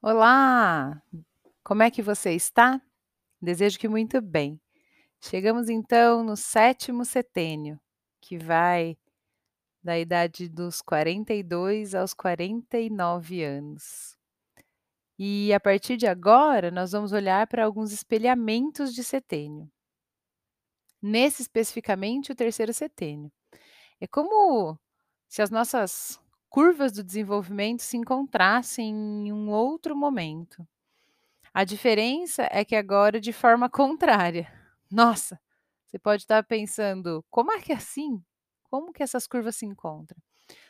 Olá, 0.00 1.02
como 1.64 1.82
é 1.82 1.90
que 1.90 2.02
você 2.02 2.30
está? 2.32 2.80
Desejo 3.42 3.76
que 3.80 3.88
muito 3.88 4.20
bem. 4.20 4.60
Chegamos 5.20 5.68
então 5.68 6.22
no 6.22 6.36
sétimo 6.36 7.04
setênio, 7.04 7.80
que 8.20 8.38
vai 8.38 8.96
da 9.82 9.98
idade 9.98 10.48
dos 10.48 10.80
42 10.80 11.96
aos 11.96 12.14
49 12.14 13.42
anos. 13.42 14.16
E 15.18 15.52
a 15.52 15.58
partir 15.58 15.96
de 15.96 16.06
agora, 16.06 16.70
nós 16.70 16.92
vamos 16.92 17.10
olhar 17.10 17.48
para 17.48 17.64
alguns 17.64 17.90
espelhamentos 17.90 18.94
de 18.94 19.02
setênio. 19.02 19.68
Nesse 21.02 21.42
especificamente 21.42 22.30
o 22.30 22.36
terceiro 22.36 22.72
setênio. 22.72 23.32
É 24.00 24.06
como 24.06 24.78
se 25.26 25.42
as 25.42 25.50
nossas 25.50 26.20
curvas 26.48 26.92
do 26.92 27.04
desenvolvimento 27.04 27.82
se 27.82 27.96
encontrassem 27.96 28.88
em 29.28 29.32
um 29.32 29.50
outro 29.50 29.96
momento. 29.96 30.66
A 31.54 31.64
diferença 31.64 32.48
é 32.52 32.64
que 32.64 32.76
agora 32.76 33.20
de 33.20 33.32
forma 33.32 33.68
contrária. 33.70 34.52
Nossa, 34.90 35.40
você 35.86 35.98
pode 35.98 36.22
estar 36.22 36.42
pensando: 36.44 37.24
"Como 37.30 37.52
é 37.52 37.60
que 37.60 37.72
é 37.72 37.76
assim? 37.76 38.22
Como 38.64 38.92
que 38.92 39.02
essas 39.02 39.26
curvas 39.26 39.56
se 39.56 39.66
encontram?". 39.66 40.20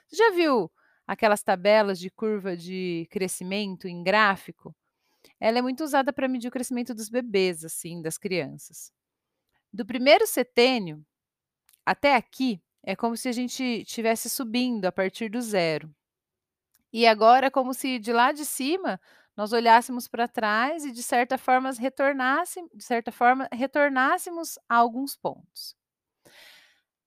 Você 0.09 0.17
já 0.17 0.31
viu 0.33 0.71
aquelas 1.07 1.43
tabelas 1.43 1.99
de 2.01 2.11
curva 2.11 2.57
de 2.57 3.07
crescimento 3.11 3.89
em 3.89 4.03
gráfico? 4.03 4.75
Ela 5.41 5.59
é 5.59 5.63
muito 5.63 5.85
usada 5.85 6.13
para 6.13 6.29
medir 6.29 6.49
o 6.49 6.53
crescimento 6.53 6.95
dos 6.95 7.09
bebês, 7.11 7.65
assim, 7.65 8.03
das 8.03 8.19
crianças. 8.19 8.93
Do 9.73 9.85
primeiro 9.87 10.27
setênio 10.27 11.05
até 11.87 12.15
aqui, 12.17 12.61
é 12.83 12.97
como 12.97 13.17
se 13.17 13.29
a 13.29 13.33
gente 13.33 13.63
estivesse 13.63 14.29
subindo 14.31 14.87
a 14.87 14.93
partir 14.93 15.29
do 15.31 15.41
zero. 15.41 15.95
E 16.93 17.07
agora 17.07 17.47
é 17.47 17.51
como 17.51 17.75
se 17.75 17.99
de 17.99 18.13
lá 18.13 18.33
de 18.33 18.45
cima 18.45 19.01
nós 19.37 19.53
olhássemos 19.53 20.09
para 20.09 20.27
trás 20.29 20.85
e 20.85 20.91
de 20.93 21.03
certa 21.03 21.39
forma 21.39 21.71
retornasse 21.73 22.61
de 22.75 22.83
certa 22.85 23.13
forma 23.13 23.49
retornássemos 23.53 24.59
a 24.69 24.77
alguns 24.77 25.17
pontos. 25.17 25.77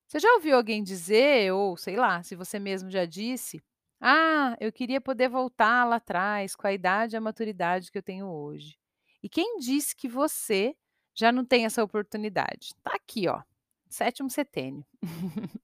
Você 0.07 0.19
já 0.19 0.33
ouviu 0.33 0.55
alguém 0.57 0.83
dizer 0.83 1.51
ou 1.53 1.77
sei 1.77 1.95
lá, 1.95 2.21
se 2.23 2.35
você 2.35 2.59
mesmo 2.59 2.89
já 2.89 3.05
disse: 3.05 3.61
"Ah, 3.99 4.55
eu 4.59 4.71
queria 4.71 4.99
poder 5.01 5.29
voltar 5.29 5.85
lá 5.85 5.95
atrás 5.97 6.55
com 6.55 6.67
a 6.67 6.73
idade 6.73 7.15
e 7.15 7.17
a 7.17 7.21
maturidade 7.21 7.91
que 7.91 7.97
eu 7.97 8.03
tenho 8.03 8.27
hoje". 8.27 8.77
E 9.23 9.29
quem 9.29 9.57
disse 9.59 9.95
que 9.95 10.09
você 10.09 10.75
já 11.15 11.31
não 11.31 11.45
tem 11.45 11.65
essa 11.65 11.83
oportunidade? 11.83 12.73
Tá 12.83 12.91
aqui, 12.95 13.27
ó, 13.27 13.41
sétimo 13.93 14.29
setênio. 14.29 14.85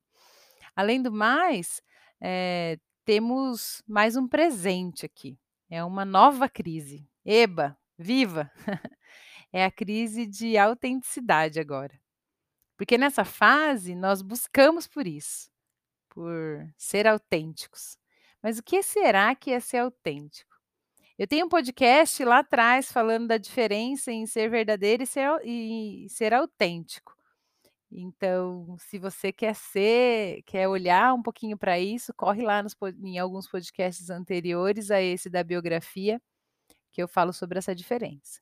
Além 0.75 1.01
do 1.01 1.11
mais, 1.11 1.81
eh, 2.21 2.77
temos 3.03 3.81
mais 3.87 4.15
um 4.15 4.27
presente 4.27 5.05
aqui, 5.05 5.39
é 5.69 5.83
uma 5.83 6.05
nova 6.05 6.47
crise. 6.49 7.07
Eba, 7.25 7.77
viva! 7.97 8.51
É 9.53 9.63
a 9.63 9.71
crise 9.71 10.27
de 10.27 10.57
autenticidade 10.57 11.57
agora. 11.57 11.97
Porque 12.77 12.97
nessa 12.97 13.25
fase 13.25 13.95
nós 13.95 14.21
buscamos 14.21 14.87
por 14.87 15.07
isso, 15.07 15.49
por 16.09 16.67
ser 16.77 17.07
autênticos. 17.07 17.97
Mas 18.43 18.59
o 18.59 18.63
que 18.63 18.83
será 18.83 19.33
que 19.33 19.51
é 19.51 19.59
ser 19.59 19.77
autêntico? 19.77 20.55
Eu 21.17 21.25
tenho 21.27 21.47
um 21.47 21.49
podcast 21.49 22.23
lá 22.23 22.39
atrás 22.39 22.91
falando 22.91 23.27
da 23.27 23.37
diferença 23.37 24.11
em 24.11 24.27
ser 24.27 24.49
verdadeiro 24.49 25.01
e 25.01 25.07
ser 25.07 25.27
e 25.43 26.07
ser 26.09 26.33
autêntico. 26.33 27.16
Então, 27.91 28.75
se 28.79 28.99
você 28.99 29.31
quer 29.31 29.55
ser 29.55 30.41
quer 30.45 30.67
olhar 30.67 31.13
um 31.13 31.21
pouquinho 31.23 31.57
para 31.57 31.79
isso, 31.79 32.13
corre 32.13 32.43
lá 32.43 32.61
nos 32.61 32.75
em 33.03 33.17
alguns 33.17 33.47
podcasts 33.47 34.09
anteriores 34.09 34.91
a 34.91 35.01
esse 35.01 35.29
da 35.29 35.43
biografia, 35.43 36.21
que 36.91 37.01
eu 37.03 37.07
falo 37.07 37.33
sobre 37.33 37.59
essa 37.59 37.75
diferença. 37.75 38.41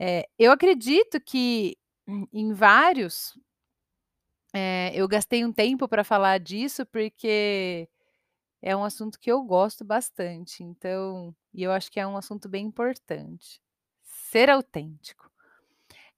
Eh, 0.00 0.28
eu 0.38 0.52
acredito 0.52 1.20
que 1.20 1.76
em 2.32 2.52
vários 2.54 3.34
eh, 4.54 4.92
eu 4.94 5.06
gastei 5.08 5.44
um 5.44 5.52
tempo 5.52 5.88
para 5.88 6.04
falar 6.04 6.38
disso, 6.38 6.86
porque 6.86 7.88
é 8.62 8.76
um 8.76 8.84
assunto 8.84 9.18
que 9.20 9.30
eu 9.32 9.42
gosto 9.44 9.84
bastante, 9.84 10.62
então 10.64 11.34
e 11.54 11.62
eu 11.64 11.72
acho 11.72 11.90
que 11.92 12.00
é 12.00 12.06
um 12.06 12.16
assunto 12.16 12.48
bem 12.48 12.66
importante. 12.66 13.60
Ser 14.04 14.50
autêntico. 14.50 15.27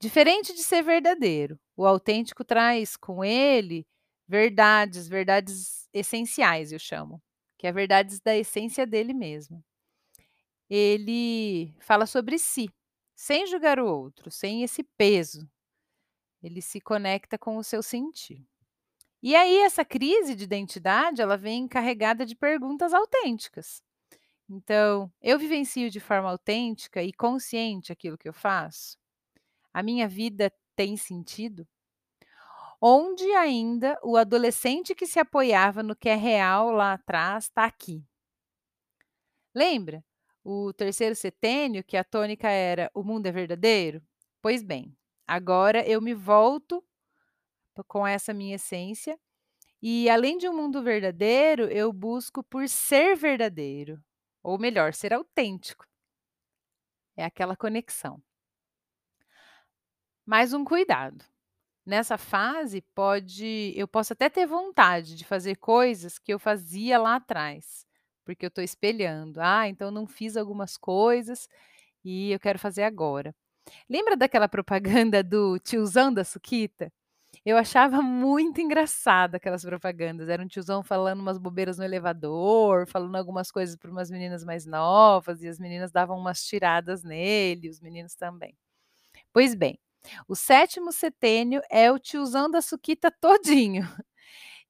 Diferente 0.00 0.55
de 0.55 0.62
ser 0.62 0.83
verdadeiro, 0.83 1.61
o 1.77 1.84
autêntico 1.87 2.43
traz 2.43 2.97
com 2.97 3.22
ele 3.22 3.87
verdades, 4.27 5.06
verdades 5.09 5.88
essenciais, 5.93 6.72
eu 6.72 6.78
chamo, 6.78 7.22
que 7.59 7.66
é 7.66 7.72
verdades 7.72 8.19
da 8.21 8.34
essência 8.34 8.87
dele 8.87 9.12
mesmo. 9.12 9.62
Ele 10.69 11.75
fala 11.81 12.06
sobre 12.06 12.38
si, 12.38 12.71
sem 13.15 13.47
julgar 13.47 13.78
o 13.81 13.87
outro, 13.87 14.31
sem 14.31 14.62
esse 14.62 14.83
peso. 14.97 15.49
Ele 16.43 16.62
se 16.62 16.81
conecta 16.81 17.38
com 17.38 17.56
o 17.56 17.65
seu 17.65 17.82
sentir. 17.82 18.47
E 19.22 19.37
aí 19.37 19.59
essa 19.59 19.84
crise 19.84 20.34
de 20.37 20.44
identidade, 20.44 21.22
ela 21.22 21.37
vem 21.38 21.69
carregada 21.69 22.27
de 22.27 22.37
perguntas 22.37 22.94
autênticas. 22.94 23.82
Então, 24.50 25.12
eu 25.22 25.38
vivencio 25.38 25.91
de 25.91 26.00
forma 26.00 26.31
autêntica 26.31 27.03
e 27.03 27.12
consciente 27.12 27.93
aquilo 27.93 28.19
que 28.19 28.28
eu 28.28 28.34
faço? 28.34 29.00
A 29.72 29.82
minha 29.82 30.08
vida 30.08 30.53
tem 30.75 30.97
sentido? 30.97 31.66
Onde 32.81 33.25
ainda 33.32 33.98
o 34.03 34.16
adolescente 34.16 34.94
que 34.94 35.06
se 35.06 35.19
apoiava 35.19 35.82
no 35.82 35.94
que 35.94 36.08
é 36.08 36.14
real 36.14 36.70
lá 36.70 36.94
atrás 36.94 37.44
está 37.44 37.64
aqui? 37.64 38.03
Lembra 39.54 40.03
o 40.42 40.72
terceiro 40.72 41.14
setênio 41.14 41.84
que 41.84 41.97
a 41.97 42.04
tônica 42.04 42.48
era 42.48 42.91
o 42.94 43.03
mundo 43.03 43.26
é 43.26 43.32
verdadeiro? 43.32 44.03
Pois 44.41 44.62
bem, 44.62 44.97
agora 45.26 45.87
eu 45.87 46.00
me 46.00 46.14
volto 46.14 46.82
com 47.87 48.06
essa 48.06 48.32
minha 48.32 48.56
essência 48.56 49.19
e 49.82 50.10
além 50.10 50.37
de 50.37 50.48
um 50.48 50.54
mundo 50.54 50.82
verdadeiro, 50.82 51.64
eu 51.64 51.92
busco 51.92 52.42
por 52.44 52.69
ser 52.69 53.16
verdadeiro, 53.16 54.02
ou 54.42 54.58
melhor, 54.58 54.92
ser 54.92 55.12
autêntico. 55.14 55.87
É 57.16 57.25
aquela 57.25 57.56
conexão. 57.56 58.22
Mais 60.26 60.53
um 60.53 60.64
cuidado. 60.64 61.25
Nessa 61.86 62.19
fase 62.19 62.82
pode 62.94 63.72
eu 63.76 63.88
posso 63.88 64.12
até 64.14 64.28
ter 64.31 64.47
vontade 64.47 65.16
de 65.16 65.25
fazer 65.25 65.56
coisas 65.56 66.19
que 66.19 66.32
eu 66.34 66.38
fazia 66.38 66.98
lá 66.98 67.16
atrás, 67.16 67.86
porque 68.25 68.47
eu 68.47 68.48
estou 68.48 68.64
espelhando. 68.64 69.41
"Ah, 69.42 69.69
então 69.69 69.91
não 69.91 70.06
fiz 70.06 70.36
algumas 70.36 70.76
coisas 70.76 71.48
e 72.04 72.32
eu 72.32 72.41
quero 72.41 72.58
fazer 72.58 72.84
agora". 72.84 73.34
Lembra 73.91 74.16
daquela 74.16 74.48
propaganda 74.48 75.22
do 75.25 75.58
tiozão 75.60 76.12
da 76.14 76.25
suquita? 76.25 76.92
Eu 77.47 77.56
achava 77.58 78.02
muito 78.02 78.60
engraçada 78.62 79.38
aquelas 79.38 79.64
propagandas, 79.64 80.28
era 80.28 80.42
um 80.42 80.48
tiozão 80.48 80.82
falando 80.84 81.20
umas 81.20 81.38
bobeiras 81.38 81.78
no 81.78 81.84
elevador, 81.84 82.87
falando 82.88 83.16
algumas 83.16 83.50
coisas 83.52 83.76
para 83.76 83.91
umas 83.91 84.10
meninas 84.10 84.44
mais 84.44 84.66
novas 84.66 85.42
e 85.42 85.48
as 85.48 85.58
meninas 85.60 85.92
davam 85.92 86.19
umas 86.19 86.44
tiradas 86.44 87.04
nele, 87.04 87.69
os 87.70 87.81
meninos 87.81 88.14
também. 88.16 88.56
Pois 89.32 89.54
bem, 89.54 89.78
o 90.28 90.34
sétimo 90.37 90.93
setênio 90.93 91.61
é 91.71 91.91
o 91.93 91.99
tiozão 91.99 92.50
da 92.50 92.61
suquita 92.62 93.11
todinho. 93.21 93.88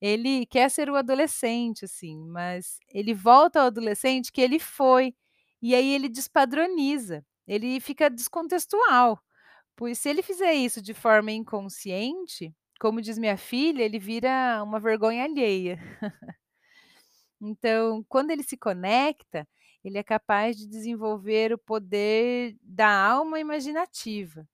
Ele 0.01 0.47
quer 0.47 0.71
ser 0.71 0.91
o 0.91 0.97
adolescente, 0.97 1.85
assim, 1.85 2.19
mas 2.29 2.79
ele 2.93 3.15
volta 3.15 3.61
ao 3.61 3.67
adolescente 3.67 4.33
que 4.33 4.41
ele 4.41 4.59
foi, 4.59 5.15
e 5.63 5.75
aí 5.75 5.95
ele 5.95 6.09
despadroniza, 6.09 7.25
ele 7.47 7.81
fica 7.81 8.09
descontextual. 8.11 9.21
Pois 9.77 9.99
se 9.99 10.09
ele 10.11 10.23
fizer 10.23 10.55
isso 10.55 10.83
de 10.83 10.95
forma 10.95 11.33
inconsciente, 11.33 12.55
como 12.81 13.03
diz 13.03 13.19
minha 13.19 13.37
filha, 13.37 13.83
ele 13.85 13.99
vira 13.99 14.63
uma 14.65 14.81
vergonha 14.81 15.25
alheia. 15.25 15.79
Então, 17.41 18.05
quando 18.09 18.31
ele 18.31 18.43
se 18.43 18.57
conecta, 18.57 19.49
ele 19.83 19.99
é 19.99 20.03
capaz 20.03 20.57
de 20.57 20.67
desenvolver 20.67 21.53
o 21.53 21.59
poder 21.59 22.57
da 22.63 22.89
alma 22.89 23.41
imaginativa. 23.41 24.47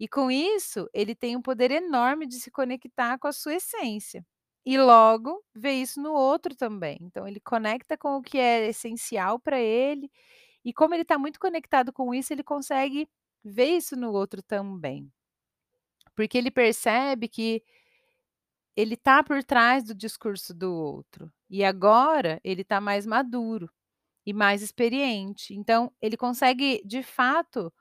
E 0.00 0.06
com 0.08 0.30
isso, 0.30 0.88
ele 0.94 1.14
tem 1.14 1.36
um 1.36 1.42
poder 1.42 1.70
enorme 1.70 2.26
de 2.26 2.40
se 2.40 2.50
conectar 2.50 3.18
com 3.18 3.26
a 3.28 3.32
sua 3.32 3.54
essência. 3.56 4.24
E 4.64 4.78
logo 4.78 5.42
vê 5.54 5.72
isso 5.74 6.00
no 6.00 6.12
outro 6.12 6.54
também. 6.56 6.98
Então 7.02 7.26
ele 7.26 7.40
conecta 7.40 7.96
com 7.98 8.16
o 8.16 8.22
que 8.22 8.38
é 8.38 8.68
essencial 8.68 9.38
para 9.40 9.58
ele, 9.60 10.10
e 10.64 10.72
como 10.74 10.94
ele 10.94 11.02
está 11.02 11.18
muito 11.18 11.40
conectado 11.40 11.92
com 11.92 12.14
isso, 12.14 12.32
ele 12.32 12.44
consegue 12.44 13.08
ver 13.44 13.66
isso 13.76 13.96
no 13.96 14.12
outro 14.12 14.42
também. 14.42 15.10
Porque 16.14 16.36
ele 16.38 16.50
percebe 16.50 17.28
que 17.28 17.62
ele 18.76 18.94
está 18.94 19.22
por 19.22 19.42
trás 19.42 19.82
do 19.84 19.94
discurso 19.94 20.54
do 20.54 20.72
outro, 20.72 21.32
e 21.50 21.64
agora 21.64 22.40
ele 22.44 22.62
está 22.62 22.80
mais 22.80 23.06
maduro 23.06 23.70
e 24.26 24.32
mais 24.32 24.62
experiente. 24.62 25.54
Então 25.54 25.92
ele 26.02 26.16
consegue 26.16 26.82
de 26.86 27.02
fato 27.02 27.72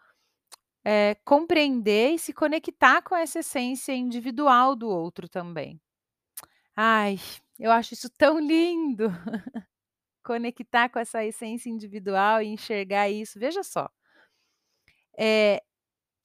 eh, 0.88 1.16
compreender 1.26 2.14
e 2.14 2.20
se 2.20 2.32
conectar 2.34 3.02
com 3.02 3.14
essa 3.16 3.40
essência 3.40 3.94
individual 3.94 4.74
do 4.74 4.88
outro 4.90 5.28
também. 5.28 5.82
Ai, 6.76 7.20
eu 7.60 7.72
acho 7.72 7.94
isso 7.94 8.10
tão 8.18 8.40
lindo. 8.40 9.10
conectar 10.24 10.90
com 10.90 11.00
essa 11.00 11.24
essência 11.26 11.70
individual 11.70 12.42
e 12.42 12.48
enxergar 12.48 13.10
isso, 13.10 13.40
veja 13.40 13.64
só. 13.64 13.90
Eh, 15.18 15.62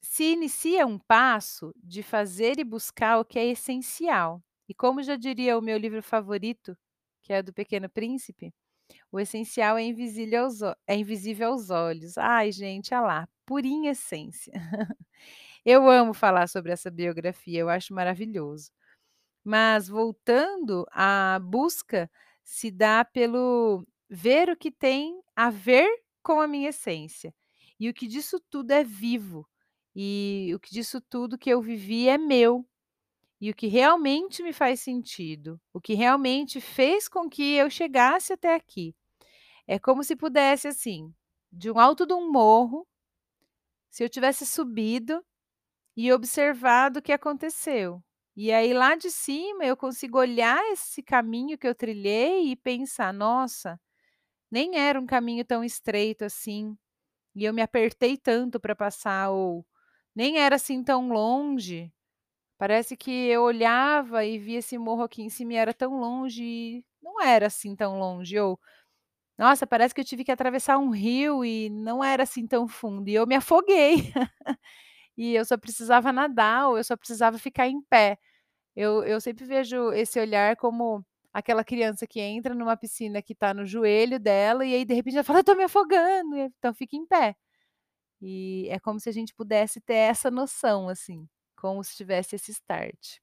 se 0.03 0.25
inicia 0.32 0.87
um 0.87 0.99
passo 0.99 1.75
de 1.76 2.03
fazer 2.03 2.59
e 2.59 2.64
buscar 2.64 3.19
o 3.20 3.25
que 3.25 3.38
é 3.38 3.47
essencial. 3.47 4.43
E 4.69 4.75
como 4.75 5.03
já 5.03 5.17
diria 5.17 5.59
o 5.59 5.62
meu 5.62 5.79
livro 5.79 6.03
favorito, 6.03 6.76
que 7.23 7.32
é 7.32 7.43
do 7.43 7.53
Pequeno 7.53 7.88
Príncipe, 7.91 8.55
o 9.12 9.20
essencial 9.20 9.78
é 9.78 9.82
invisível 9.82 10.44
aos 10.44 10.60
é 10.86 10.96
invisível 10.96 11.50
aos 11.52 11.70
olhos. 11.70 12.18
Ai 12.18 12.52
gente, 12.52 12.94
ah 12.94 13.00
lá, 13.00 13.28
purinha 13.46 13.92
essência. 13.92 14.52
Eu 15.64 15.88
amo 15.90 16.14
falar 16.14 16.48
sobre 16.48 16.72
essa 16.72 16.90
biografia, 16.90 17.60
eu 17.60 17.68
acho 17.68 17.94
maravilhoso. 17.94 18.70
Mas 19.44 19.88
voltando, 19.88 20.86
a 20.92 21.38
busca 21.42 22.10
se 22.44 22.70
dá 22.70 23.04
pelo 23.04 23.86
ver 24.08 24.50
o 24.50 24.56
que 24.56 24.70
tem 24.70 25.20
a 25.36 25.50
ver 25.50 25.88
com 26.22 26.40
a 26.40 26.46
minha 26.48 26.70
essência, 26.70 27.34
e 27.80 27.88
o 27.88 27.94
que 27.94 28.06
disso 28.06 28.40
tudo 28.50 28.70
é 28.72 28.84
vivo, 28.84 29.46
e 29.96 30.52
o 30.54 30.60
que 30.60 30.70
disso 30.72 31.00
tudo 31.00 31.38
que 31.38 31.50
eu 31.50 31.60
vivi 31.62 32.08
é 32.08 32.18
meu, 32.18 32.66
e 33.42 33.50
o 33.50 33.56
que 33.56 33.68
realmente 33.68 34.42
me 34.44 34.54
faz 34.54 34.80
sentido, 34.82 35.60
o 35.74 35.82
que 35.82 35.94
realmente 35.94 36.62
fez 36.62 37.08
com 37.08 37.28
que 37.30 37.54
eu 37.56 37.70
chegasse 37.70 38.32
até 38.34 38.54
aqui. 38.56 38.96
É 39.66 39.78
como 39.78 40.04
se 40.04 40.16
pudesse, 40.16 40.68
assim, 40.68 41.12
de 41.52 41.70
um 41.70 41.78
alto 41.78 42.06
de 42.06 42.14
um 42.14 42.30
morro 42.32 42.86
se 43.94 44.02
eu 44.02 44.08
tivesse 44.08 44.46
subido 44.46 45.22
e 45.96 46.12
observado 46.12 47.00
o 47.00 47.02
que 47.02 47.12
aconteceu. 47.12 48.02
E 48.36 48.52
aí 48.52 48.74
lá 48.74 48.96
de 48.96 49.10
cima 49.10 49.64
eu 49.64 49.76
consigo 49.76 50.18
olhar 50.18 50.60
esse 50.72 51.02
caminho 51.02 51.58
que 51.58 51.68
eu 51.68 51.74
trilhei 51.74 52.50
e 52.52 52.56
pensar: 52.56 53.12
"Nossa, 53.14 53.80
nem 54.50 54.78
era 54.78 55.00
um 55.00 55.06
caminho 55.06 55.44
tão 55.44 55.64
estreito 55.64 56.24
assim, 56.24 56.76
e 57.34 57.44
eu 57.44 57.54
me 57.54 57.62
apertei 57.62 58.16
tanto 58.18 58.60
para 58.60 58.76
passar", 58.76 59.30
ou 59.30 59.66
"Nem 60.14 60.38
era 60.38 60.56
assim 60.56 60.84
tão 60.84 61.08
longe, 61.10 61.92
parece 62.62 62.97
que 62.97 63.11
eu 63.29 63.43
olhava 63.43 64.25
e 64.25 64.38
via 64.38 64.61
esse 64.61 64.79
morro 64.79 65.03
aqui 65.05 65.23
em 65.23 65.29
cima 65.31 65.55
e 65.55 65.56
era 65.56 65.75
tão 65.75 65.99
longe 65.99 66.44
e 66.44 66.85
não 67.03 67.20
era 67.20 67.49
assim 67.49 67.75
tão 67.76 67.99
longe", 67.99 68.38
ou 68.38 68.61
"Nossa, 69.38 69.67
parece 69.67 69.94
que 69.94 70.00
eu 70.03 70.05
tive 70.05 70.25
que 70.25 70.32
atravessar 70.32 70.79
um 70.79 70.91
rio 70.91 71.44
e 71.44 71.70
não 71.70 72.05
era 72.05 72.25
assim 72.25 72.47
tão 72.47 72.69
fundo 72.69 73.09
e 73.09 73.14
eu 73.14 73.26
me 73.26 73.37
afoguei, 73.37 73.97
e 75.17 75.35
eu 75.35 75.44
só 75.44 75.56
precisava 75.59 76.12
nadar 76.12 76.69
ou 76.69 76.79
eu 76.79 76.85
só 76.85 76.97
precisava 76.97 77.38
ficar 77.38 77.69
em 77.69 77.81
pé". 77.82 78.19
Eu 78.76 79.05
eu 79.05 79.20
sempre 79.20 79.44
vejo 79.47 79.93
esse 79.93 80.20
olhar 80.20 80.56
como 80.56 81.05
aquela 81.35 81.64
criança 81.64 82.06
que 82.06 82.20
entra 82.20 82.55
numa 82.55 82.76
piscina 82.76 83.23
que 83.23 83.32
está 83.35 83.55
no 83.55 83.67
joelho 83.67 84.20
dela 84.20 84.64
e 84.67 84.75
aí 84.76 84.85
de 84.87 84.94
repente 84.94 85.17
ela 85.17 85.25
fala: 85.25 85.43
"Eu 85.47 85.56
me 85.56 85.64
afogando", 85.64 86.37
então 86.38 86.75
fica 86.75 86.97
em 86.97 87.06
pé. 87.06 87.37
E 88.23 88.69
é 88.70 88.79
como 88.81 89.00
se 89.00 89.09
a 89.09 89.12
gente 89.12 89.35
pudesse 89.35 89.81
ter 89.81 89.94
essa 89.97 90.31
noção, 90.31 90.88
assim, 90.88 91.26
como 91.62 91.85
se 91.85 91.97
tivesse 91.97 92.35
esse 92.35 92.50
start. 92.50 93.19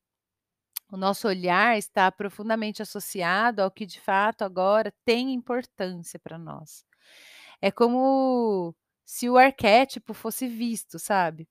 O 0.90 0.96
nosso 0.98 1.28
olhar 1.28 1.78
está 1.78 2.10
profundamente 2.12 2.82
associado 2.82 3.62
ao 3.62 3.70
que 3.70 3.86
de 3.86 4.00
fato 4.00 4.44
agora 4.44 4.94
tem 5.06 5.34
importância 5.34 6.18
para 6.18 6.38
nós. 6.38 6.86
É 7.62 7.70
como 7.72 8.74
se 9.06 9.30
o 9.30 9.38
arquétipo 9.38 10.14
fosse 10.14 10.48
visto, 10.48 10.98
sabe. 10.98 11.50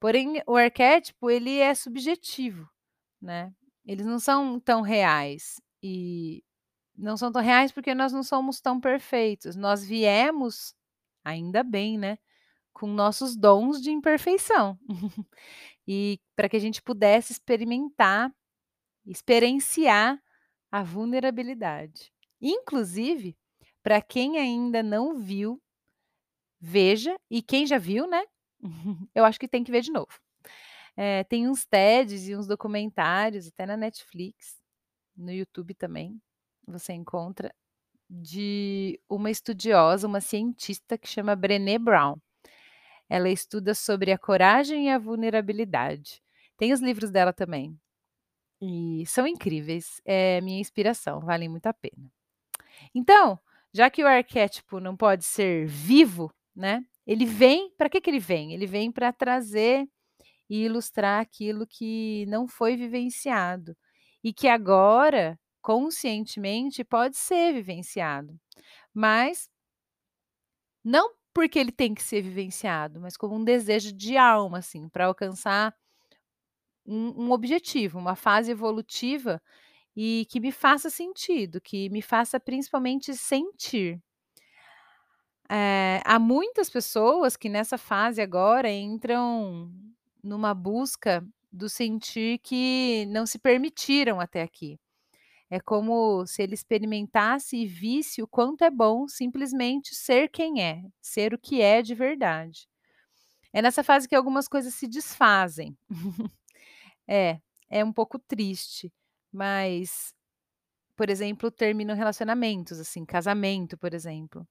Porém, 0.00 0.42
o 0.46 0.56
arquétipo 0.56 1.30
ele 1.30 1.58
é 1.58 1.74
subjetivo, 1.74 2.68
né, 3.20 3.52
eles 3.86 4.06
não 4.06 4.18
são 4.20 4.60
tão 4.60 4.82
reais, 4.82 5.60
e 5.82 6.44
não 6.96 7.16
são 7.16 7.32
tão 7.32 7.42
reais 7.42 7.72
porque 7.72 7.94
nós 7.94 8.12
não 8.12 8.22
somos 8.22 8.60
tão 8.60 8.80
perfeitos, 8.80 9.56
nós 9.56 9.84
viemos, 9.84 10.74
ainda 11.24 11.62
bem, 11.64 11.98
né, 11.98 12.18
com 12.72 12.86
nossos 12.86 13.36
dons 13.36 13.80
de 13.80 13.90
imperfeição. 13.90 14.78
E 15.92 16.20
para 16.36 16.48
que 16.48 16.56
a 16.56 16.60
gente 16.60 16.80
pudesse 16.80 17.32
experimentar, 17.32 18.32
experienciar 19.04 20.22
a 20.70 20.84
vulnerabilidade. 20.84 22.12
Inclusive, 22.40 23.36
para 23.82 24.00
quem 24.00 24.38
ainda 24.38 24.84
não 24.84 25.18
viu, 25.18 25.60
veja, 26.60 27.18
e 27.28 27.42
quem 27.42 27.66
já 27.66 27.76
viu, 27.76 28.06
né, 28.06 28.22
eu 29.14 29.24
acho 29.24 29.40
que 29.40 29.48
tem 29.48 29.64
que 29.64 29.72
ver 29.72 29.80
de 29.80 29.90
novo. 29.90 30.20
Eh, 30.96 31.24
tem 31.24 31.48
uns 31.48 31.64
TEDs 31.64 32.28
e 32.28 32.36
uns 32.36 32.46
documentários 32.46 33.48
até 33.48 33.66
na 33.66 33.76
Netflix, 33.76 34.60
no 35.16 35.32
YouTube 35.32 35.74
também, 35.74 36.20
você 36.66 36.92
encontra, 36.92 37.52
de 38.08 39.00
uma 39.08 39.30
estudiosa, 39.30 40.06
uma 40.06 40.20
cientista 40.20 40.98
que 40.98 41.08
chama 41.08 41.36
Brené 41.36 41.78
Brown. 41.78 42.16
Ela 43.10 43.30
estuda 43.30 43.74
sobre 43.74 44.12
a 44.12 44.18
coragem 44.18 44.86
e 44.88 44.90
a 44.90 44.98
vulnerabilidade. 44.98 46.22
Tem 46.58 46.72
os 46.72 46.80
livros 46.80 47.10
dela 47.12 47.32
também. 47.34 47.78
E 48.62 49.04
são 49.06 49.26
incríveis, 49.26 50.00
é 50.04 50.40
minha 50.42 50.60
inspiração, 50.60 51.20
valem 51.20 51.48
muito 51.48 51.66
a 51.66 51.74
pena. 51.74 52.10
Então, 52.94 53.38
já 53.72 53.90
que 53.90 54.02
o 54.04 54.06
arquétipo 54.08 54.80
não 54.80 54.96
pode 54.96 55.24
ser 55.24 55.66
vivo, 55.66 56.32
né, 56.54 56.84
ele 57.06 57.24
vem 57.26 57.70
para 57.76 57.88
que 57.88 58.00
que 58.00 58.10
ele 58.10 58.18
vem? 58.20 58.52
Ele 58.54 58.66
vem 58.66 58.92
para 58.92 59.12
trazer 59.12 59.88
e 60.50 60.64
ilustrar 60.64 61.20
aquilo 61.20 61.66
que 61.66 62.26
não 62.28 62.48
foi 62.48 62.76
vivenciado, 62.76 63.76
e 64.24 64.32
que 64.32 64.48
agora, 64.48 65.38
conscientemente, 65.62 66.84
pode 66.84 67.16
ser 67.16 67.52
vivenciado, 67.54 68.38
mas 68.94 69.48
não 70.84 71.12
porque 71.34 71.58
ele 71.58 71.72
tem 71.72 71.94
que 71.94 72.02
ser 72.02 72.22
vivenciado, 72.22 73.00
mas 73.00 73.16
como 73.16 73.36
um 73.36 73.44
desejo 73.44 73.92
de 73.92 74.16
alma, 74.16 74.58
assim, 74.58 74.88
para 74.88 75.06
alcançar 75.06 75.74
um 76.86 77.26
um 77.26 77.30
objetivo, 77.32 77.98
uma 77.98 78.16
fase 78.16 78.50
evolutiva, 78.50 79.40
e 79.96 80.26
que 80.30 80.40
me 80.40 80.52
faça 80.52 80.90
sentido, 80.90 81.60
que 81.60 81.90
me 81.90 82.02
faça 82.02 82.40
principalmente 82.40 83.14
sentir. 83.16 84.00
Eh, 85.48 86.00
há 86.04 86.18
muitas 86.18 86.70
pessoas 86.70 87.36
que 87.36 87.48
nessa 87.48 87.76
fase 87.76 88.20
agora 88.22 88.70
entram 88.70 89.70
numa 90.22 90.54
busca 90.54 91.24
do 91.52 91.68
sentir 91.68 92.38
que 92.38 93.04
não 93.06 93.26
se 93.26 93.38
permitiram 93.38 94.20
até 94.20 94.42
aqui. 94.42 94.78
É 95.50 95.58
como 95.60 96.24
se 96.26 96.42
ele 96.42 96.54
experimentasse 96.54 97.56
e 97.56 97.66
visse 97.66 98.22
o 98.22 98.28
quanto 98.28 98.62
é 98.62 98.70
bom 98.70 99.08
simplesmente 99.08 99.94
ser 99.94 100.28
quem 100.30 100.62
é, 100.62 100.82
ser 101.00 101.34
o 101.34 101.38
que 101.38 101.60
é 101.60 101.82
de 101.82 101.94
verdade. 101.94 102.68
É 103.52 103.62
nessa 103.62 103.82
fase 103.84 104.08
que 104.08 104.14
algumas 104.14 104.48
coisas 104.48 104.74
se 104.74 104.86
desfazem. 104.88 105.76
É, 107.08 107.40
é 107.68 107.84
um 107.84 107.92
pouco 107.92 108.18
triste, 108.18 108.92
mas, 109.32 110.14
por 110.96 111.10
exemplo, 111.10 111.50
terminam 111.50 111.96
relacionamentos, 111.96 112.80
assim, 112.80 113.04
casamento, 113.04 113.78
por 113.78 113.94
exemplo. 113.94 114.46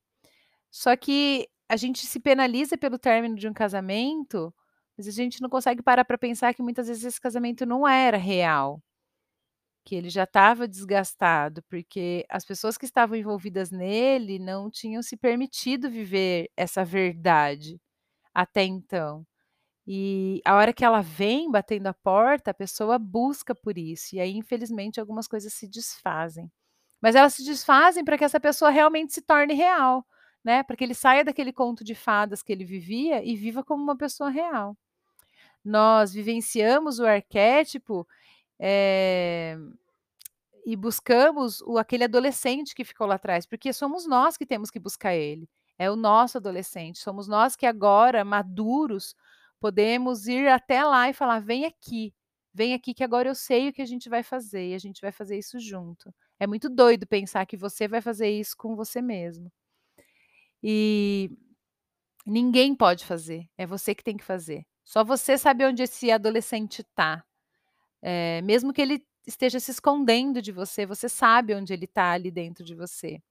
Só 0.72 0.96
que 0.96 1.50
a 1.70 1.78
gente 1.78 2.06
se 2.08 2.20
penaliza 2.20 2.78
pelo 2.78 3.00
término 3.00 3.36
de 3.36 3.48
um 3.48 3.54
casamento, 3.54 4.54
mas 4.98 5.08
a 5.08 5.12
gente 5.12 5.42
não 5.42 5.50
consegue 5.50 5.82
parar 5.84 6.06
para 6.06 6.18
pensar 6.18 6.54
que 6.54 6.62
muitas 6.64 6.88
vezes 6.88 7.04
esse 7.04 7.22
casamento 7.22 7.66
não 7.66 7.88
era 7.88 8.18
real. 8.18 8.82
Que 9.86 9.96
ele 9.96 10.10
já 10.10 10.24
estava 10.26 10.68
desgastado, 10.68 11.64
porque 11.70 12.26
as 12.30 12.46
pessoas 12.46 12.78
que 12.78 12.86
estavam 12.86 13.18
envolvidas 13.18 13.72
nele 13.72 14.38
não 14.38 14.70
tinham 14.70 15.02
se 15.02 15.18
permitido 15.18 15.90
viver 15.90 16.50
essa 16.56 16.86
verdade, 16.86 17.80
até 18.34 18.64
então. 18.66 19.26
E 19.88 20.42
a 20.46 20.56
hora 20.56 20.74
que 20.74 20.86
ela 20.86 21.02
vem 21.02 21.52
batendo 21.52 21.88
a 21.88 21.94
porta, 21.94 22.52
a 22.52 22.54
pessoa 22.54 23.00
busca 23.00 23.56
por 23.56 23.78
isso, 23.78 24.16
e 24.16 24.20
aí 24.22 24.36
infelizmente 24.38 25.00
algumas 25.00 25.28
coisas 25.28 25.54
se 25.54 25.68
desfazem. 25.68 26.52
Mas 27.02 27.16
elas 27.16 27.34
se 27.36 27.46
desfazem 27.46 28.06
para 28.06 28.18
que 28.18 28.26
essa 28.26 28.40
pessoa 28.40 28.72
realmente 28.72 29.14
se 29.14 29.22
torne 29.22 29.54
real, 29.56 30.06
né, 30.44 30.64
para 30.64 30.76
que 30.78 30.84
ele 30.84 30.94
saia 30.96 31.24
daquele 31.26 31.54
conto 31.54 31.84
de 31.84 31.96
fadas 31.96 32.44
que 32.44 32.52
ele 32.54 32.66
vivia 32.66 33.24
e 33.26 33.36
viva 33.36 33.64
como 33.64 33.84
uma 33.84 33.98
pessoa 33.98 34.30
real. 34.30 34.78
Nós 35.64 36.14
vivenciamos 36.14 37.00
o 37.00 37.06
arquétipo, 37.06 38.08
eh, 38.60 39.58
e 40.66 40.76
buscamos 40.76 41.62
o 41.62 41.78
aquele 41.78 42.04
adolescente 42.04 42.76
que 42.76 42.84
ficou 42.84 43.08
lá 43.08 43.16
atrás, 43.16 43.46
porque 43.46 43.74
somos 43.74 44.06
nós 44.08 44.38
que 44.38 44.46
temos 44.46 44.70
que 44.72 44.80
buscar 44.80 45.16
ele. 45.16 45.50
É 45.78 45.90
o 45.90 45.96
nosso 45.96 46.38
adolescente, 46.38 47.00
somos 47.00 47.28
nós 47.28 47.56
que 47.56 47.66
agora, 47.66 48.24
maduros, 48.26 49.16
podemos 49.60 50.28
ir 50.28 50.48
até 50.50 50.84
lá 50.84 51.10
e 51.10 51.14
falar: 51.14 51.40
"Vem 51.40 51.66
aqui, 51.66 52.14
vem 52.54 52.74
aqui 52.74 52.94
que 52.94 53.04
agora 53.04 53.30
eu 53.30 53.36
sei 53.36 53.70
o 53.70 53.74
que 53.74 53.82
a 53.82 53.86
gente 53.86 54.10
vai 54.10 54.22
fazer 54.24 54.70
e 54.72 54.74
a 54.76 54.80
gente 54.80 55.02
vai 55.02 55.12
fazer 55.12 55.38
isso 55.38 55.60
junto". 55.60 56.14
É 56.40 56.46
muito 56.48 56.70
doido 56.70 57.08
pensar 57.08 57.46
que 57.46 57.58
você 57.58 57.88
vai 57.88 58.02
fazer 58.02 58.30
isso 58.30 58.56
com 58.58 58.76
você 58.76 59.02
mesmo. 59.02 59.52
E 60.64 61.32
ninguém 62.26 62.76
pode 62.76 63.06
fazer, 63.06 63.48
é 63.58 63.66
você 63.68 63.96
que 63.96 64.04
tem 64.04 64.18
que 64.18 64.24
fazer. 64.26 64.66
Só 64.86 65.04
você 65.04 65.38
sabe 65.38 65.66
onde 65.66 65.84
esse 65.84 66.12
adolescente 66.12 66.84
tá. 66.96 67.24
Eh, 68.02 68.42
mesmo 68.44 68.74
que 68.74 68.82
ele 68.82 69.04
esteja 69.28 69.60
se 69.60 69.72
escondendo 69.72 70.42
de 70.42 70.52
você, 70.52 70.86
você 70.86 71.10
sabe 71.10 71.54
onde 71.56 71.74
ele 71.74 71.88
tá 71.88 72.12
ali 72.14 72.32
dentro 72.32 72.64
de 72.66 72.76
você. 72.76 73.22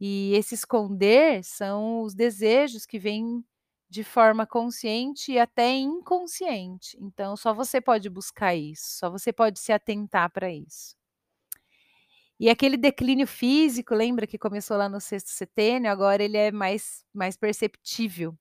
E 0.00 0.34
esse 0.34 0.54
esconder 0.54 1.42
são 1.44 2.02
os 2.02 2.14
desejos 2.14 2.86
que 2.86 2.98
vêm 2.98 3.44
de 3.90 4.04
forma 4.04 4.46
consciente 4.46 5.32
e 5.32 5.38
até 5.38 5.72
inconsciente. 5.76 6.96
Então 7.00 7.36
só 7.36 7.54
você 7.54 7.80
pode 7.80 8.10
buscar 8.10 8.54
isso, 8.56 8.98
só 8.98 9.10
você 9.10 9.32
pode 9.32 9.58
se 9.60 9.72
atentar 9.72 10.30
para 10.32 10.50
isso. 10.52 10.94
E 12.38 12.50
aquele 12.50 12.76
declínio 12.76 13.26
físico, 13.26 13.94
lembra 13.94 14.26
que 14.26 14.36
começou 14.38 14.76
lá 14.76 14.88
no 14.88 15.00
sexto 15.00 15.28
setênio, 15.30 15.90
agora 15.90 16.22
ele 16.22 16.36
é 16.36 16.52
mais 16.52 17.02
mais 17.14 17.36
perceptível. 17.36 18.36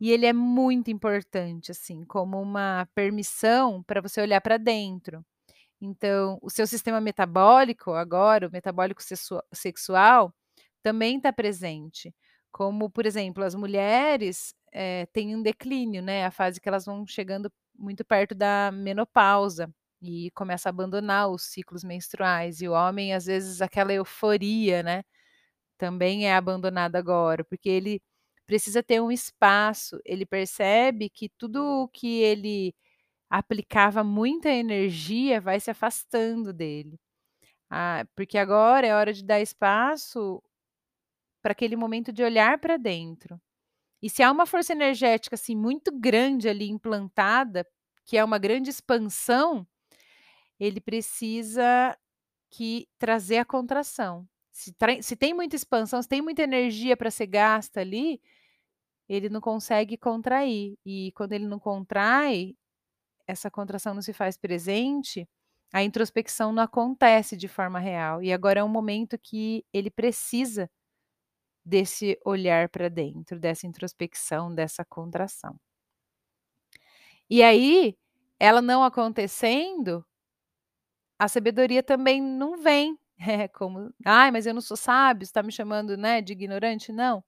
E 0.00 0.10
ele 0.12 0.26
é 0.26 0.32
muito 0.32 0.90
importante, 0.90 1.70
assim, 1.70 2.04
como 2.04 2.40
uma 2.40 2.88
permissão 2.94 3.82
para 3.82 4.00
você 4.00 4.20
olhar 4.22 4.40
para 4.40 4.56
dentro. 4.56 5.24
Então, 5.80 6.38
o 6.42 6.50
seu 6.50 6.66
sistema 6.66 7.00
metabólico 7.00 7.92
agora, 7.92 8.48
o 8.48 8.52
metabólico 8.52 9.02
sexual, 9.54 10.34
também 10.82 11.16
está 11.18 11.32
presente. 11.32 12.14
Como, 12.52 12.90
por 12.90 13.06
exemplo, 13.06 13.44
as 13.44 13.54
mulheres 13.54 14.54
eh, 14.72 15.06
têm 15.12 15.36
um 15.36 15.42
declínio, 15.42 16.02
né? 16.02 16.26
A 16.26 16.30
fase 16.30 16.60
que 16.60 16.68
elas 16.68 16.84
vão 16.86 17.06
chegando 17.06 17.50
muito 17.78 18.04
perto 18.04 18.34
da 18.34 18.70
menopausa 18.72 19.72
e 20.02 20.30
começa 20.32 20.68
a 20.68 20.70
abandonar 20.70 21.30
os 21.30 21.44
ciclos 21.44 21.84
menstruais. 21.84 22.60
E 22.62 22.68
o 22.68 22.72
homem, 22.72 23.14
às 23.14 23.26
vezes, 23.26 23.62
aquela 23.62 23.92
euforia, 23.92 24.82
né? 24.82 25.04
Também 25.78 26.26
é 26.28 26.34
abandonada 26.36 26.98
agora, 26.98 27.44
porque 27.44 27.68
ele 27.68 28.02
precisa 28.50 28.82
ter 28.82 29.00
um 29.00 29.12
espaço. 29.12 30.00
Ele 30.04 30.26
percebe 30.26 31.08
que 31.08 31.28
tudo 31.38 31.62
o 31.84 31.88
que 31.88 32.20
ele 32.20 32.74
aplicava 33.30 34.02
muita 34.02 34.50
energia 34.50 35.40
vai 35.40 35.60
se 35.60 35.70
afastando 35.70 36.52
dele. 36.52 36.98
Ah, 37.70 38.04
porque 38.16 38.36
agora 38.36 38.84
é 38.88 38.92
hora 38.92 39.12
de 39.12 39.24
dar 39.24 39.40
espaço 39.40 40.42
para 41.40 41.52
aquele 41.52 41.76
momento 41.76 42.12
de 42.12 42.24
olhar 42.24 42.58
para 42.58 42.76
dentro. 42.76 43.40
E 44.02 44.10
se 44.10 44.20
há 44.20 44.32
uma 44.32 44.46
força 44.46 44.72
energética 44.72 45.36
assim 45.36 45.54
muito 45.54 45.92
grande 45.96 46.48
ali 46.48 46.68
implantada, 46.68 47.64
que 48.04 48.16
é 48.16 48.24
uma 48.24 48.38
grande 48.38 48.68
expansão, 48.68 49.64
ele 50.58 50.80
precisa 50.80 51.96
que 52.50 52.88
trazer 52.98 53.38
a 53.38 53.44
contração. 53.44 54.28
Se, 54.50 54.74
se 55.02 55.14
tem 55.16 55.32
muita 55.32 55.54
expansão, 55.54 56.02
se 56.02 56.08
tem 56.08 56.20
muita 56.20 56.42
energia 56.42 56.96
para 56.96 57.12
ser 57.12 57.28
gasta 57.28 57.80
ali, 57.80 58.20
ele 59.10 59.28
não 59.28 59.40
consegue 59.40 59.98
contrair. 59.98 60.76
E 60.86 61.12
quando 61.16 61.32
ele 61.32 61.46
não 61.46 61.58
contrai, 61.58 62.54
essa 63.26 63.50
contração 63.50 63.94
não 63.94 64.02
se 64.02 64.12
faz 64.12 64.36
presente, 64.38 65.28
a 65.72 65.82
introspecção 65.84 66.52
não 66.52 66.62
acontece 66.62 67.36
de 67.36 67.48
forma 67.48 67.78
real. 67.80 68.22
E 68.22 68.32
agora 68.32 68.60
é 68.60 68.64
um 68.64 68.68
momento 68.68 69.18
que 69.18 69.64
ele 69.72 69.90
precisa 69.90 70.70
desse 71.64 72.18
olhar 72.24 72.68
para 72.68 72.88
dentro, 72.88 73.38
dessa 73.40 73.66
introspecção, 73.66 74.54
dessa 74.54 74.84
contração. 74.84 75.56
E 77.30 77.42
aí, 77.42 77.96
ela 78.38 78.60
não 78.60 78.82
acontecendo, 78.84 80.04
a 81.18 81.28
sabedoria 81.28 81.82
também 81.82 82.20
não 82.22 82.56
vem. 82.56 82.98
É 83.42 83.46
como, 83.48 83.92
ai, 84.06 84.30
mas 84.30 84.46
eu 84.46 84.54
não 84.54 84.62
sou 84.62 84.78
sábio, 84.78 85.24
está 85.24 85.42
me 85.42 85.52
chamando, 85.52 85.94
né, 85.94 86.22
de 86.22 86.32
ignorante? 86.32 86.90
Não. 86.90 87.22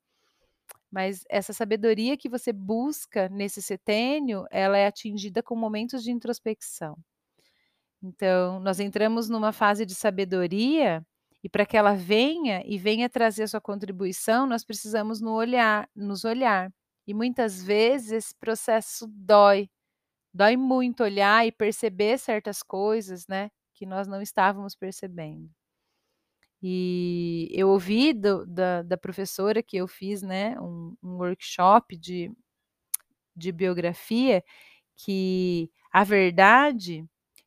Mas 0.93 1.25
essa 1.31 1.55
sabedoria 1.55 2.17
que 2.19 2.29
você 2.29 2.53
busca 2.53 3.29
nesse 3.31 3.63
setênio, 3.63 4.47
ela 4.51 4.79
é 4.79 4.87
atingida 4.87 5.43
com 5.43 5.57
momentos 5.57 6.05
de 6.05 6.13
introspecção. 6.13 6.99
Então, 8.03 8.59
nós 8.61 8.81
entramos 8.81 9.29
numa 9.29 9.53
fase 9.53 9.87
de 9.87 9.95
sabedoria 9.95 11.05
e 11.43 11.49
para 11.49 11.65
que 11.67 11.77
ela 11.77 11.95
venha 11.95 12.63
e 12.65 12.79
venha 12.79 13.09
trazer 13.09 13.45
a 13.45 13.49
sua 13.49 13.61
contribuição, 13.61 14.47
nós 14.47 14.65
precisamos 14.65 15.21
no 15.21 15.33
olhar, 15.33 15.89
nos 15.95 16.25
olhar. 16.25 16.73
E 17.07 17.15
muitas 17.15 17.63
vezes 17.63 18.13
esse 18.13 18.35
processo 18.37 19.07
dói. 19.09 19.69
Dói 20.35 20.57
muito 20.57 21.05
olhar 21.05 21.47
e 21.47 21.53
perceber 21.53 22.19
certas 22.19 22.63
coisas, 22.63 23.27
né, 23.29 23.51
que 23.75 23.87
nós 23.87 24.09
não 24.09 24.23
estávamos 24.23 24.75
percebendo. 24.77 25.51
E 26.63 27.49
eu 27.53 27.69
ouvi 27.69 28.13
do, 28.13 28.47
da, 28.47 28.83
da, 28.83 28.97
professora 28.97 29.63
que 29.63 29.77
eu 29.77 29.89
fiz, 29.89 30.23
né, 30.23 30.59
um, 30.61 30.97
um 31.03 31.17
workshop 31.17 31.97
de, 31.97 32.31
de 33.35 33.51
biografia, 33.51 34.45
que 34.97 35.69
a 35.93 36.05
verdade 36.05 37.05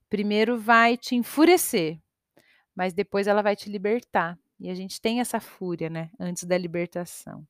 primeiro 0.09 0.59
vai 0.59 0.97
te 0.97 1.15
enfurecer, 1.15 1.97
mas 2.75 2.93
depois 2.93 3.25
ela 3.25 3.41
vai 3.41 3.55
te 3.55 3.69
libertar. 3.69 4.37
E 4.59 4.69
a 4.69 4.75
gente 4.75 4.99
tem 4.99 5.21
essa 5.21 5.39
fúria, 5.39 5.89
né, 5.89 6.11
antes 6.19 6.43
da 6.43 6.57
libertação. 6.57 7.47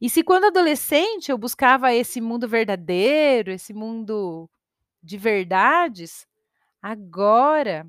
E 0.00 0.08
se 0.08 0.22
quando 0.22 0.46
adolescente 0.46 1.30
eu 1.30 1.38
buscava 1.38 1.92
esse 1.94 2.20
mundo 2.20 2.48
verdadeiro, 2.48 3.50
esse 3.50 3.74
mundo 3.74 4.48
de 5.02 5.18
verdades, 5.18 6.26
agora 6.80 7.86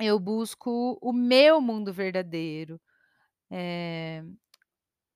eu 0.00 0.18
busco 0.18 0.98
o 1.02 1.12
meu 1.12 1.60
mundo 1.60 1.92
verdadeiro. 1.92 2.80
Eh, 3.50 4.24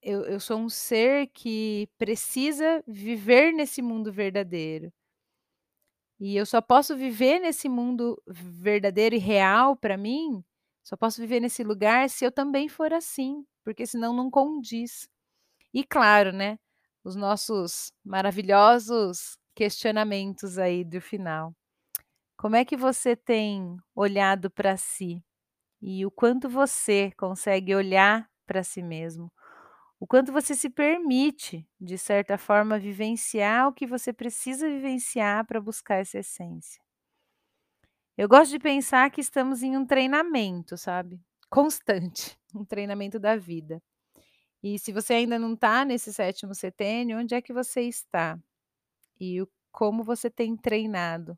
eu 0.03 0.25
eu 0.27 0.41
sou 0.41 0.59
um 0.59 0.69
ser 0.71 1.29
que 1.35 1.89
precisa 1.99 2.83
viver 2.89 3.53
nesse 3.53 3.83
mundo 3.83 4.13
verdadeiro. 4.13 4.93
E 6.21 6.37
eu 6.37 6.45
só 6.45 6.61
posso 6.61 6.97
viver 6.97 7.39
nesse 7.39 7.69
mundo 7.69 8.21
verdadeiro 8.27 9.15
e 9.15 9.19
real 9.19 9.77
para 9.77 9.97
mim, 9.97 10.45
só 10.83 10.97
posso 10.97 11.21
viver 11.21 11.39
nesse 11.41 11.63
lugar 11.63 12.11
se 12.11 12.25
eu 12.25 12.33
também 12.33 12.69
for 12.69 12.93
assim, 12.93 13.45
porque 13.65 13.87
senão 13.87 14.13
não 14.15 14.29
condiz. 14.31 15.09
E 15.75 15.85
claro, 15.85 16.33
né, 16.33 16.59
os 17.05 17.17
nossos 17.17 17.93
maravilhosos 18.05 19.39
questionamentos 19.57 20.59
aí 20.59 20.85
do 20.85 21.01
final. 21.01 21.55
Como 22.39 22.55
é 22.55 22.65
que 22.65 22.77
você 22.77 23.17
tem 23.17 23.77
olhado 23.97 24.49
para 24.49 24.77
si? 24.77 25.21
E 25.83 26.07
o 26.07 26.11
quanto 26.11 26.49
você 26.49 27.11
consegue 27.17 27.75
olhar 27.75 28.31
para 28.47 28.63
si 28.63 28.81
mesmo? 28.81 29.29
O 29.99 30.07
quanto 30.07 30.33
você 30.33 30.55
se 30.55 30.71
permite, 30.71 31.69
de 31.81 31.99
certa 31.99 32.39
forma, 32.39 32.79
vivenciar 32.79 33.67
o 33.67 33.73
que 33.73 33.89
você 33.89 34.13
precisa 34.13 34.69
vivenciar 34.69 35.45
para 35.47 35.61
buscar 35.61 35.97
essa 35.97 36.21
essência. 36.21 36.81
Eu 38.17 38.29
gosto 38.29 38.53
de 38.53 38.61
pensar 38.61 39.11
que 39.11 39.21
estamos 39.21 39.65
em 39.65 39.77
um 39.77 39.85
treinamento, 39.85 40.79
sabe? 40.79 41.21
Constante, 41.51 42.39
um 42.55 42.65
treinamento 42.65 43.19
da 43.19 43.35
vida. 43.35 43.83
E 44.63 44.79
se 44.79 44.93
você 44.93 45.15
ainda 45.15 45.41
não 45.41 45.55
está 45.55 45.85
nesse 45.85 46.15
sétimo 46.15 46.55
setênio, 46.55 47.19
onde 47.19 47.35
é 47.35 47.43
que 47.43 47.53
você 47.53 47.81
está? 47.81 48.39
E 49.19 49.43
o, 49.43 49.49
como 49.73 50.05
você 50.05 50.31
tem 50.31 50.57
treinado 50.57 51.37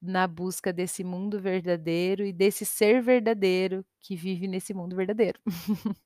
na 0.00 0.26
busca 0.26 0.72
desse 0.72 1.02
mundo 1.02 1.40
verdadeiro 1.40 2.24
e 2.24 2.32
desse 2.32 2.64
ser 2.64 3.02
verdadeiro 3.02 3.84
que 4.00 4.14
vive 4.16 4.46
nesse 4.46 4.72
mundo 4.72 4.94
verdadeiro. 4.94 5.40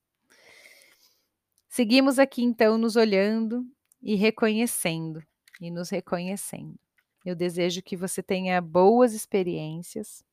Seguimos 1.68 2.18
aqui 2.18 2.42
então 2.42 2.76
nos 2.76 2.96
olhando 2.96 3.66
e 4.02 4.14
reconhecendo, 4.14 5.22
e 5.60 5.70
nos 5.70 5.90
reconhecendo. 5.90 6.78
Eu 7.24 7.36
desejo 7.36 7.82
que 7.82 7.96
você 7.96 8.22
tenha 8.22 8.60
boas 8.60 9.14
experiências. 9.14 10.24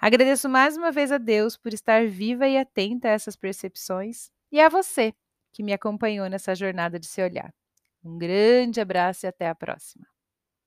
Agradeço 0.00 0.48
mais 0.48 0.76
uma 0.76 0.92
vez 0.92 1.10
a 1.10 1.18
Deus 1.18 1.56
por 1.56 1.72
estar 1.72 2.06
viva 2.06 2.46
e 2.46 2.56
atenta 2.56 3.08
a 3.08 3.12
essas 3.12 3.36
percepções 3.36 4.30
e 4.52 4.60
a 4.60 4.68
você 4.68 5.14
que 5.52 5.62
me 5.62 5.72
acompanhou 5.72 6.28
nessa 6.28 6.54
jornada 6.54 6.98
de 6.98 7.06
se 7.06 7.22
olhar. 7.22 7.52
Um 8.04 8.16
grande 8.16 8.80
abraço 8.80 9.26
e 9.26 9.28
até 9.28 9.48
a 9.48 9.54
próxima. 9.54 10.06